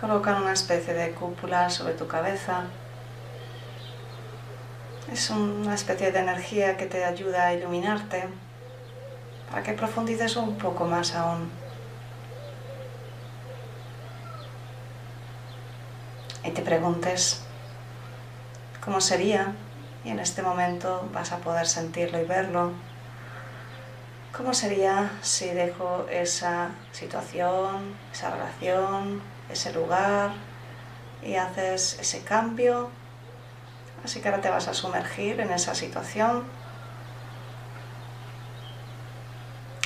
colocan 0.00 0.42
una 0.42 0.52
especie 0.52 0.94
de 0.94 1.12
cúpula 1.12 1.70
sobre 1.70 1.94
tu 1.94 2.08
cabeza. 2.08 2.64
Es 5.12 5.30
una 5.30 5.76
especie 5.76 6.10
de 6.10 6.18
energía 6.18 6.76
que 6.76 6.86
te 6.86 7.04
ayuda 7.04 7.46
a 7.46 7.54
iluminarte 7.54 8.24
para 9.48 9.62
que 9.62 9.74
profundices 9.74 10.34
un 10.34 10.58
poco 10.58 10.86
más 10.86 11.14
aún. 11.14 11.48
Y 16.42 16.50
te 16.50 16.62
preguntes 16.62 17.42
cómo 18.84 19.00
sería 19.00 19.52
y 20.04 20.10
en 20.10 20.18
este 20.18 20.42
momento 20.42 21.08
vas 21.12 21.30
a 21.30 21.36
poder 21.36 21.68
sentirlo 21.68 22.20
y 22.20 22.24
verlo 22.24 22.72
¿Cómo 24.36 24.54
sería 24.54 25.10
si 25.20 25.50
dejo 25.50 26.06
esa 26.10 26.70
situación, 26.90 27.94
esa 28.14 28.30
relación, 28.30 29.20
ese 29.50 29.74
lugar 29.74 30.30
y 31.22 31.34
haces 31.34 31.98
ese 32.00 32.22
cambio? 32.22 32.88
Así 34.02 34.20
que 34.20 34.28
ahora 34.28 34.40
te 34.40 34.48
vas 34.48 34.68
a 34.68 34.74
sumergir 34.74 35.38
en 35.38 35.52
esa 35.52 35.74
situación 35.74 36.44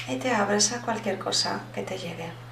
y 0.07 0.17
te 0.17 0.33
abres 0.33 0.73
a 0.73 0.81
cualquier 0.81 1.19
cosa 1.19 1.63
que 1.75 1.83
te 1.83 1.99
llegue. 1.99 2.46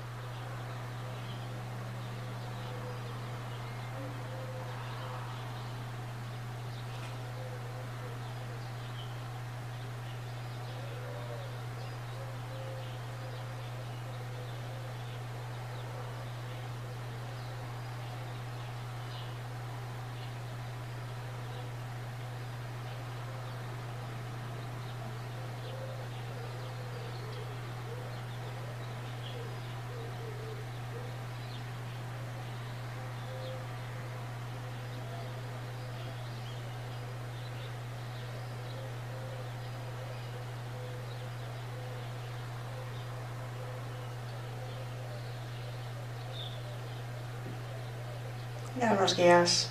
Ya 48.80 48.92
los 48.94 49.16
guías 49.16 49.70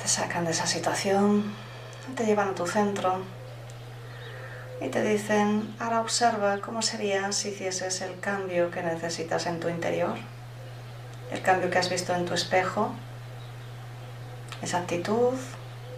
te 0.00 0.06
sacan 0.06 0.44
de 0.44 0.52
esa 0.52 0.66
situación, 0.66 1.52
te 2.16 2.26
llevan 2.26 2.50
a 2.50 2.54
tu 2.54 2.64
centro 2.66 3.22
y 4.80 4.88
te 4.88 5.02
dicen, 5.02 5.74
ahora 5.80 6.00
observa 6.00 6.60
cómo 6.60 6.80
sería 6.80 7.32
si 7.32 7.48
hicieses 7.48 8.02
el 8.02 8.20
cambio 8.20 8.70
que 8.70 8.82
necesitas 8.82 9.46
en 9.46 9.58
tu 9.58 9.68
interior, 9.68 10.14
el 11.32 11.42
cambio 11.42 11.70
que 11.70 11.78
has 11.78 11.90
visto 11.90 12.14
en 12.14 12.24
tu 12.24 12.34
espejo, 12.34 12.92
esa 14.62 14.78
actitud, 14.78 15.34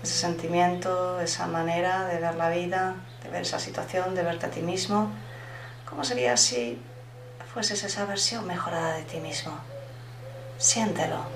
ese 0.03 0.15
sentimiento, 0.15 1.21
esa 1.21 1.47
manera 1.47 2.07
de 2.07 2.19
ver 2.19 2.35
la 2.37 2.49
vida, 2.49 2.95
de 3.23 3.29
ver 3.29 3.43
esa 3.43 3.59
situación, 3.59 4.15
de 4.15 4.23
verte 4.23 4.47
a 4.47 4.51
ti 4.51 4.63
mismo. 4.63 5.11
¿Cómo 5.89 6.03
sería 6.03 6.37
si 6.39 6.81
fueses 7.53 7.85
esa 7.85 8.07
versión 8.07 8.47
mejorada 8.47 8.95
de 8.97 9.03
ti 9.03 9.21
mismo? 9.21 9.76
Siéntelo. 10.59 11.36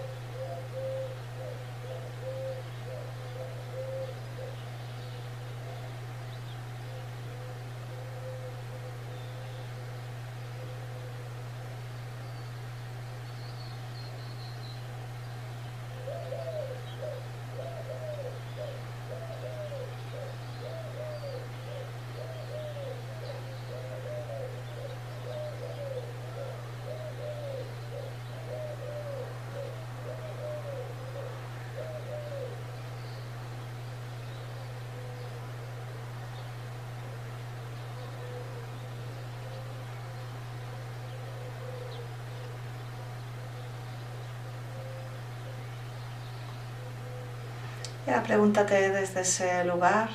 Ya 48.06 48.22
pregúntate 48.22 48.90
desde 48.90 49.20
ese 49.20 49.64
lugar, 49.64 50.08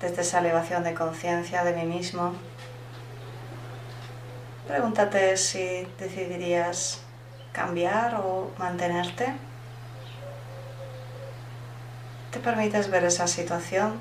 desde 0.00 0.22
esa 0.22 0.40
elevación 0.40 0.84
de 0.84 0.94
conciencia 0.94 1.64
de 1.64 1.72
mí 1.72 1.84
mismo. 1.84 2.34
Pregúntate 4.68 5.36
si 5.36 5.86
decidirías 5.98 7.00
cambiar 7.52 8.16
o 8.16 8.50
mantenerte. 8.58 9.34
¿Te 12.30 12.38
permites 12.40 12.90
ver 12.90 13.04
esa 13.04 13.26
situación 13.26 13.98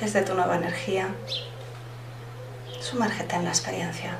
desde 0.00 0.22
tu 0.22 0.34
nueva 0.34 0.56
energía? 0.56 1.08
Sumérgete 2.80 3.36
en 3.36 3.44
la 3.44 3.50
experiencia. 3.50 4.16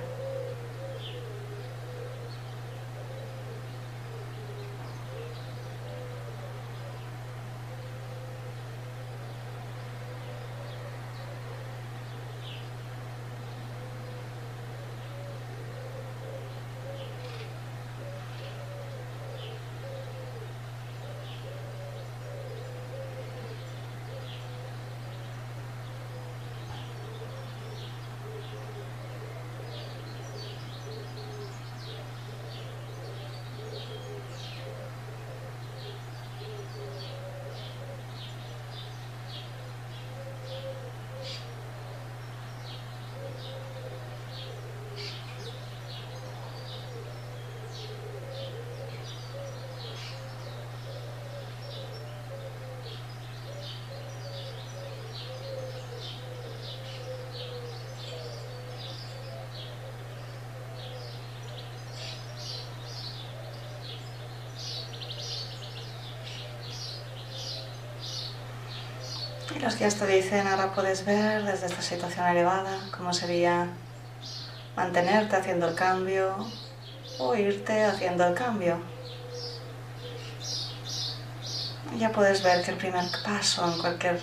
Y 69.57 69.59
los 69.61 69.79
guías 69.79 69.95
te 69.95 70.07
dicen, 70.07 70.47
ahora 70.47 70.75
puedes 70.75 71.07
ver 71.07 71.43
desde 71.43 71.67
esta 71.67 71.81
situación 71.81 72.27
elevada 72.27 72.79
cómo 72.95 73.15
sería 73.15 73.69
mantenerte 74.77 75.35
haciendo 75.35 75.69
el 75.69 75.75
cambio 75.75 76.37
o 77.19 77.35
irte 77.35 77.85
haciendo 77.85 78.27
el 78.27 78.35
cambio. 78.35 78.79
ya 81.97 82.13
puedes 82.13 82.43
ver 82.43 82.63
que 82.63 82.73
el 82.73 82.77
primer 82.77 83.05
paso 83.25 83.67
en 83.73 83.79
cualquier, 83.81 84.21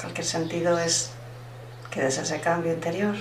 cualquier 0.00 0.24
sentido 0.24 0.78
es 0.78 1.10
que 1.90 2.00
des 2.00 2.18
ese 2.18 2.40
cambio 2.40 2.72
interior. 2.72 3.16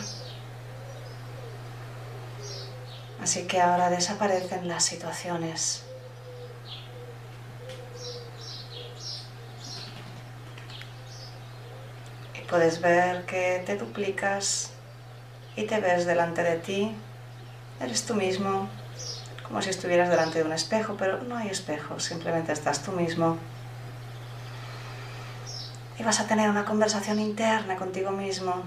Así 3.20 3.48
que 3.48 3.60
ahora 3.60 3.90
desaparecen 3.90 4.68
las 4.68 4.86
situaciones. 4.86 5.84
Puedes 12.52 12.82
ver 12.82 13.26
que 13.26 13.64
te 13.66 13.78
duplicas 13.78 14.72
y 15.56 15.64
te 15.64 15.80
ves 15.80 16.06
delante 16.06 16.44
de 16.44 16.58
ti. 16.58 16.94
Eres 17.80 18.06
tú 18.06 18.14
mismo, 18.14 18.68
como 19.48 19.62
si 19.62 19.70
estuvieras 19.70 20.10
delante 20.10 20.40
de 20.40 20.44
un 20.44 20.52
espejo, 20.52 20.98
pero 21.00 21.24
no 21.24 21.38
hay 21.38 21.48
espejo, 21.48 21.98
simplemente 22.02 22.52
estás 22.52 22.84
tú 22.84 22.92
mismo. 22.92 23.38
Y 25.98 26.04
vas 26.04 26.20
a 26.20 26.28
tener 26.28 26.50
una 26.50 26.66
conversación 26.66 27.22
interna 27.22 27.78
contigo 27.78 28.12
mismo, 28.12 28.64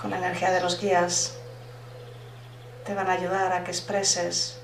con 0.00 0.12
la 0.12 0.18
energía 0.18 0.52
de 0.52 0.60
los 0.60 0.80
guías 0.80 1.36
te 2.86 2.94
van 2.94 3.08
a 3.08 3.14
ayudar 3.14 3.52
a 3.52 3.64
que 3.64 3.70
expreses 3.72 4.60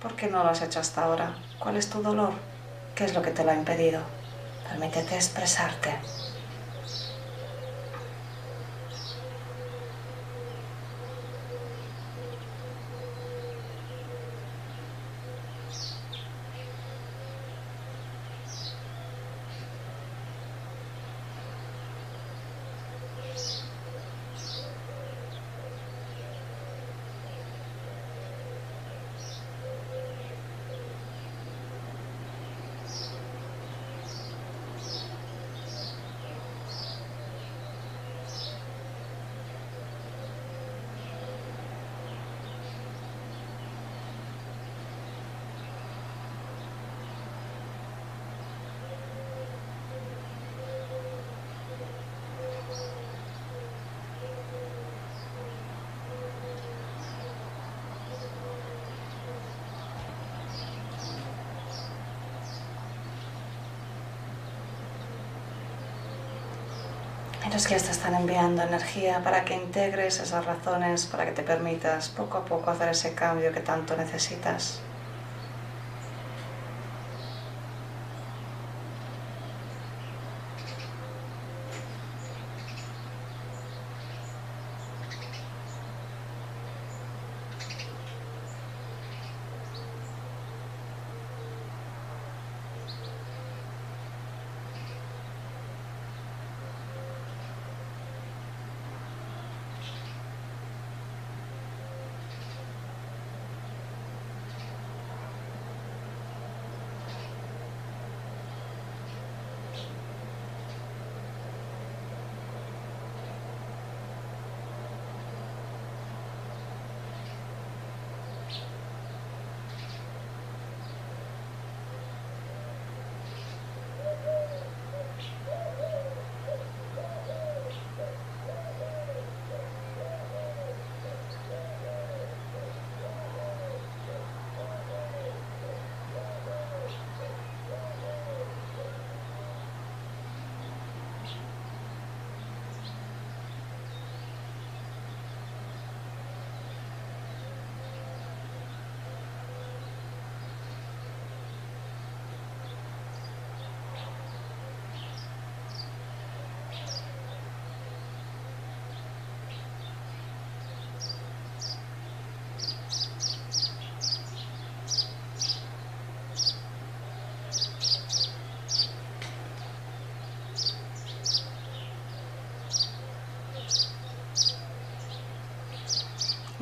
por 0.00 0.16
qué 0.16 0.28
no 0.28 0.42
lo 0.42 0.50
has 0.50 0.62
hecho 0.62 0.80
hasta 0.80 1.04
ahora, 1.04 1.34
cuál 1.58 1.76
es 1.76 1.90
tu 1.90 2.00
dolor, 2.00 2.32
qué 2.94 3.04
es 3.04 3.12
lo 3.12 3.20
que 3.20 3.32
te 3.32 3.44
lo 3.44 3.50
ha 3.50 3.54
impedido. 3.54 4.19
Permítete 4.70 5.16
expresarte. 5.16 6.19
Los 67.52 67.66
que 67.66 67.74
te 67.74 67.90
están 67.90 68.14
enviando 68.14 68.62
energía 68.62 69.22
para 69.24 69.44
que 69.44 69.54
integres 69.54 70.20
esas 70.20 70.44
razones, 70.44 71.06
para 71.06 71.24
que 71.24 71.32
te 71.32 71.42
permitas 71.42 72.08
poco 72.08 72.38
a 72.38 72.44
poco 72.44 72.70
hacer 72.70 72.90
ese 72.90 73.14
cambio 73.14 73.52
que 73.52 73.60
tanto 73.60 73.96
necesitas. 73.96 74.80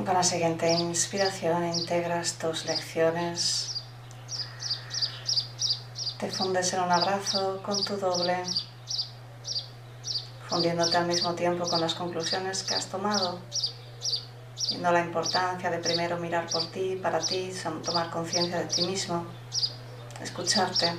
Con 0.08 0.16
la 0.16 0.22
siguiente 0.22 0.72
inspiración 0.72 1.66
integras 1.66 2.38
tus 2.38 2.64
lecciones. 2.64 3.82
Te 6.18 6.30
fundes 6.30 6.72
en 6.72 6.80
un 6.80 6.90
abrazo 6.90 7.60
con 7.62 7.84
tu 7.84 7.94
doble, 7.98 8.42
fundiéndote 10.48 10.96
al 10.96 11.06
mismo 11.06 11.34
tiempo 11.34 11.68
con 11.68 11.82
las 11.82 11.94
conclusiones 11.94 12.62
que 12.62 12.74
has 12.74 12.86
tomado, 12.86 13.38
viendo 14.70 14.90
la 14.90 15.04
importancia 15.04 15.70
de 15.70 15.76
primero 15.76 16.16
mirar 16.16 16.46
por 16.50 16.64
ti, 16.70 16.98
para 17.02 17.18
ti, 17.18 17.52
tomar 17.84 18.08
conciencia 18.08 18.60
de 18.60 18.64
ti 18.64 18.86
mismo, 18.86 19.26
escucharte 20.22 20.90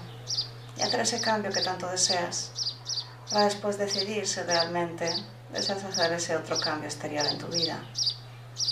y 0.78 0.84
hacer 0.84 1.00
ese 1.00 1.20
cambio 1.20 1.52
que 1.52 1.62
tanto 1.62 1.88
deseas, 1.88 2.76
para 3.28 3.46
después 3.46 3.80
decidir 3.80 4.28
si 4.28 4.42
realmente 4.42 5.10
deseas 5.52 5.84
hacer 5.84 6.14
ese 6.14 6.38
otro 6.38 6.60
cambio 6.60 6.88
exterior 6.88 7.26
en 7.26 7.40
tu 7.40 7.48
vida 7.48 7.84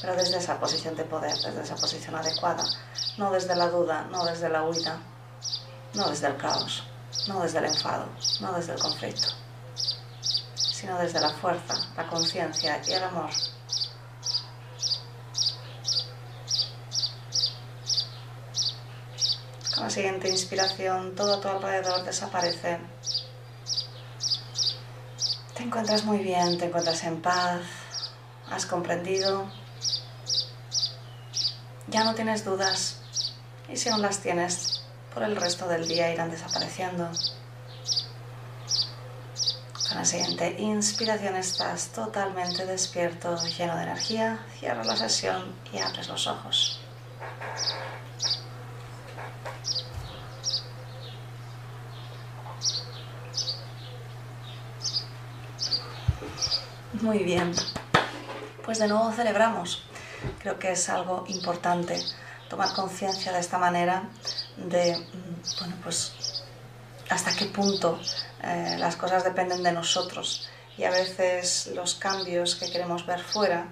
pero 0.02 0.16
desde 0.16 0.38
esa 0.38 0.60
posición 0.60 0.96
de 0.96 1.04
poder, 1.04 1.36
desde 1.36 1.62
esa 1.62 1.76
posición 1.76 2.16
adecuada, 2.16 2.64
no 3.18 3.32
desde 3.32 3.56
la 3.56 3.68
duda, 3.70 4.08
no 4.12 4.26
desde 4.26 4.50
la 4.50 4.64
huida, 4.64 5.00
no 5.94 6.10
desde 6.10 6.28
el 6.28 6.38
caos, 6.38 6.84
no 7.28 7.42
desde 7.42 7.60
el 7.60 7.66
enfado, 7.66 8.06
no 8.42 8.54
desde 8.54 8.74
el 8.74 8.80
conflicto, 8.80 9.30
sino 10.56 10.98
desde 11.00 11.20
la 11.20 11.32
fuerza, 11.32 11.76
la 11.96 12.08
conciencia 12.08 12.82
y 12.86 12.92
el 12.92 13.04
amor. 13.04 13.30
Con 19.74 19.84
la 19.84 19.90
siguiente 19.90 20.30
inspiración, 20.30 21.16
todo 21.16 21.36
a 21.36 21.42
tu 21.42 21.48
alrededor 21.48 22.04
desaparece. 22.04 22.80
Te 25.56 25.64
encuentras 25.64 26.04
muy 26.04 26.20
bien, 26.20 26.58
te 26.58 26.66
encuentras 26.66 27.04
en 27.04 27.22
paz, 27.22 27.62
has 28.50 28.66
comprendido 28.66 29.48
ya 31.88 32.04
no 32.04 32.16
tienes 32.16 32.44
dudas 32.44 32.98
y 33.70 33.78
si 33.78 33.90
aún 33.90 34.02
las 34.02 34.20
tienes, 34.20 34.82
por 35.14 35.24
el 35.24 35.36
resto 35.36 35.68
del 35.68 35.88
día 35.88 36.14
irán 36.14 36.32
desapareciendo. 36.32 37.10
en 39.90 39.98
la 39.98 40.06
siguiente 40.06 40.56
inspiración 40.60 41.36
estás 41.38 41.88
totalmente 41.88 42.66
despierto, 42.66 43.38
lleno 43.58 43.76
de 43.78 43.84
energía. 43.84 44.40
Cierras 44.60 44.86
la 44.86 44.98
sesión 44.98 45.56
y 45.72 45.80
abres 45.80 46.10
los 46.10 46.28
ojos. 46.28 46.82
Muy 57.02 57.20
bien. 57.20 57.54
Pues 58.66 58.80
de 58.80 58.88
nuevo 58.88 59.12
celebramos. 59.14 59.87
Creo 60.40 60.60
que 60.60 60.72
es 60.72 60.90
algo 60.90 61.26
importante 61.28 62.00
tomar 62.50 62.74
conciencia 62.74 63.32
de 63.32 63.40
esta 63.40 63.58
manera 63.58 64.10
de, 64.58 64.98
mm, 64.98 65.60
bueno, 65.60 65.76
pues 65.84 66.44
hasta 67.10 67.36
qué 67.36 67.46
punto 67.46 68.00
eh, 68.44 68.76
las 68.80 68.96
cosas 68.96 69.24
dependen 69.24 69.64
de 69.64 69.72
nosotros 69.72 70.50
y 70.78 70.84
a 70.84 70.92
veces 70.92 71.72
los 71.74 71.96
cambios 71.96 72.56
que 72.56 72.70
queremos 72.72 73.06
ver 73.06 73.20
fuera, 73.20 73.68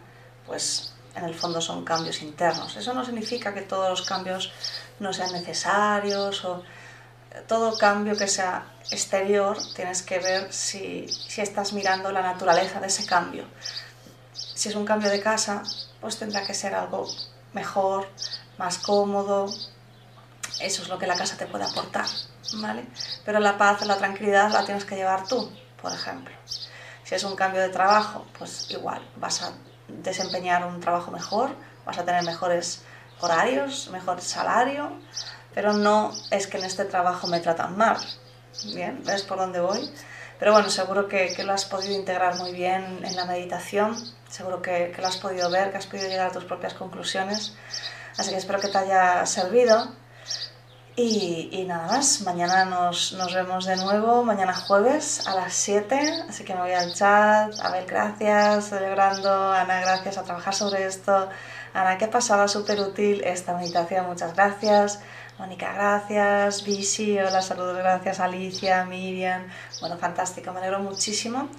pues 0.46 0.94
en 1.16 1.24
el 1.24 1.36
fondo 1.36 1.62
son 1.62 1.86
cambios 1.86 2.22
internos. 2.22 2.76
Eso 2.76 2.94
no 2.94 3.06
significa 3.06 3.54
que 3.54 3.62
todos 3.62 3.90
los 3.90 4.02
cambios 4.08 4.52
no 5.00 5.14
sean 5.14 5.32
necesarios 5.32 6.44
o 6.46 6.64
todo 7.48 7.78
cambio 7.78 8.16
que 8.18 8.28
sea 8.28 8.66
exterior 8.92 9.58
tienes 9.76 10.02
que 10.02 10.20
ver 10.20 10.52
si, 10.54 11.06
estás 11.38 11.74
mirando 11.74 12.12
la 12.12 12.22
naturaleza 12.22 12.80
de 12.80 12.88
ese 12.88 13.06
cambio. 13.06 13.46
Si 14.34 14.70
es 14.70 14.76
un 14.76 14.86
cambio 14.86 15.10
de 15.10 15.20
casa, 15.20 15.64
pues 16.06 16.20
tendrá 16.20 16.46
que 16.46 16.54
ser 16.54 16.76
algo 16.76 17.08
mejor, 17.54 18.08
más 18.60 18.78
cómodo. 18.78 19.48
Eso 20.60 20.84
es 20.84 20.88
lo 20.88 21.00
que 21.00 21.08
la 21.08 21.16
casa 21.16 21.36
te 21.36 21.48
puede 21.48 21.64
aportar, 21.64 22.06
¿vale? 22.62 22.86
Pero 23.26 23.40
la 23.40 23.58
paz, 23.58 23.84
la 23.88 23.98
tranquilidad 23.98 24.52
la 24.52 24.64
tienes 24.64 24.86
que 24.86 24.96
llevar 24.96 25.28
tú, 25.28 25.52
por 25.82 25.92
ejemplo. 25.92 26.32
Si 27.04 27.16
es 27.16 27.24
un 27.24 27.36
cambio 27.36 27.60
de 27.60 27.70
trabajo, 27.70 28.24
pues 28.38 28.70
igual, 28.70 29.02
vas 29.16 29.42
a 29.42 29.54
desempeñar 29.88 30.64
un 30.68 30.80
trabajo 30.80 31.10
mejor, 31.10 31.56
vas 31.88 31.98
a 31.98 32.06
tener 32.06 32.22
mejores 32.22 32.84
horarios, 33.20 33.90
mejor 33.90 34.22
salario, 34.22 34.92
pero 35.56 35.74
no 35.74 36.14
es 36.30 36.46
que 36.46 36.60
en 36.60 36.66
este 36.66 36.86
trabajo 36.86 37.26
me 37.26 37.40
tratan 37.40 37.76
mal. 37.76 37.98
Bien, 38.76 39.02
¿ves 39.04 39.24
por 39.24 39.40
dónde 39.40 39.60
voy? 39.60 39.92
Pero 40.40 40.52
bueno, 40.52 40.70
seguro 40.70 41.08
que, 41.08 41.34
lo 41.44 41.54
has 41.54 41.66
podido 41.66 41.96
integrar 41.96 42.36
muy 42.36 42.52
bien 42.52 43.00
en 43.04 43.16
la 43.16 43.26
meditación, 43.26 43.96
seguro 44.30 44.62
que, 44.62 44.94
lo 44.98 45.08
has 45.08 45.18
podido 45.18 45.50
ver, 45.50 45.72
que 45.72 45.78
has 45.78 45.88
podido 45.88 46.08
llegar 46.08 46.28
a 46.28 46.32
tus 46.32 46.44
propias 46.44 46.74
conclusiones. 46.74 47.56
Así 48.18 48.32
que 48.32 48.38
espero 48.38 48.60
que 48.60 48.68
te 48.68 48.78
haya 48.78 49.26
servido. 49.26 49.92
Y, 50.98 51.66
nada 51.68 51.88
más, 51.88 52.22
mañana 52.22 52.64
nos, 52.64 53.12
nos, 53.14 53.34
vemos 53.34 53.66
de 53.66 53.76
nuevo, 53.76 54.24
mañana 54.24 54.54
jueves 54.54 55.28
a 55.28 55.36
las 55.36 55.54
7, 55.54 56.24
así 56.30 56.46
que 56.46 56.56
me 56.56 56.62
voy 56.62 56.72
al 56.72 56.94
chat. 56.94 57.54
Abel, 57.60 57.86
gracias, 57.86 58.70
celebrando. 58.70 59.52
Ana, 59.52 59.82
gracias 59.82 60.18
a 60.18 60.24
trabajar 60.24 60.56
sobre 60.56 60.86
esto. 60.86 61.30
Ana, 61.74 61.98
qué 61.98 62.08
pasaba, 62.08 62.48
súper 62.48 62.80
útil 62.80 63.22
esta 63.26 63.54
meditación, 63.58 64.06
muchas 64.06 64.34
gracias. 64.36 65.00
Mónica, 65.38 65.74
gracias. 65.74 66.64
Bisi, 66.64 67.20
hola, 67.20 67.42
saludos, 67.42 67.78
gracias. 67.78 68.22
Alicia, 68.22 68.86
Miriam. 68.86 69.46
Bueno, 69.82 69.98
fantástico, 69.98 70.54
me 70.54 70.60
alegro 70.60 70.80
muchísimo 70.80 71.50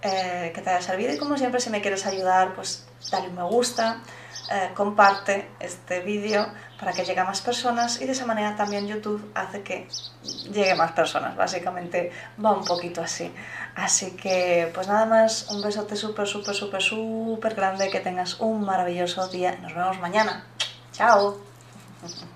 eh, 0.00 0.52
que 0.54 0.62
te 0.62 0.70
haya 0.70 0.80
servido. 0.80 1.12
Y 1.12 1.18
como 1.18 1.36
siempre, 1.36 1.60
si 1.60 1.68
me 1.68 1.82
quieres 1.82 2.06
ayudar, 2.06 2.54
pues 2.54 2.86
dale 3.10 3.28
un 3.28 3.34
me 3.34 3.42
gusta, 3.42 4.00
eh, 4.50 4.70
comparte 4.74 5.50
este 5.60 6.00
vídeo 6.00 6.46
para 6.80 6.94
que 6.94 7.04
llegue 7.04 7.20
a 7.20 7.24
más 7.24 7.42
personas 7.42 8.00
y 8.00 8.06
de 8.06 8.12
esa 8.12 8.24
manera 8.24 8.56
también 8.56 8.86
YouTube 8.86 9.30
hace 9.34 9.62
que 9.62 9.86
llegue 10.50 10.74
más 10.74 10.92
personas. 10.92 11.36
Básicamente 11.36 12.10
va 12.42 12.52
un 12.52 12.64
poquito 12.64 13.02
así. 13.02 13.30
Así 13.74 14.12
que, 14.12 14.70
pues 14.74 14.88
nada 14.88 15.04
más, 15.04 15.50
un 15.50 15.60
besote 15.60 15.94
súper, 15.94 16.26
súper, 16.26 16.54
súper, 16.54 16.82
súper 16.82 17.54
grande. 17.54 17.90
Que 17.90 18.00
tengas 18.00 18.40
un 18.40 18.64
maravilloso 18.64 19.28
día. 19.28 19.58
Nos 19.60 19.74
vemos 19.74 20.00
mañana. 20.00 20.46
Chao. 20.92 21.36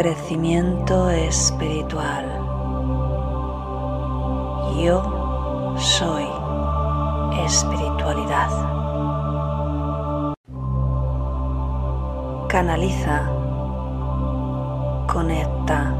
crecimiento 0.00 1.10
espiritual. 1.10 2.24
Yo 4.80 5.74
soy 5.76 6.24
espiritualidad. 7.44 8.48
Canaliza, 12.48 13.28
conecta 15.12 15.97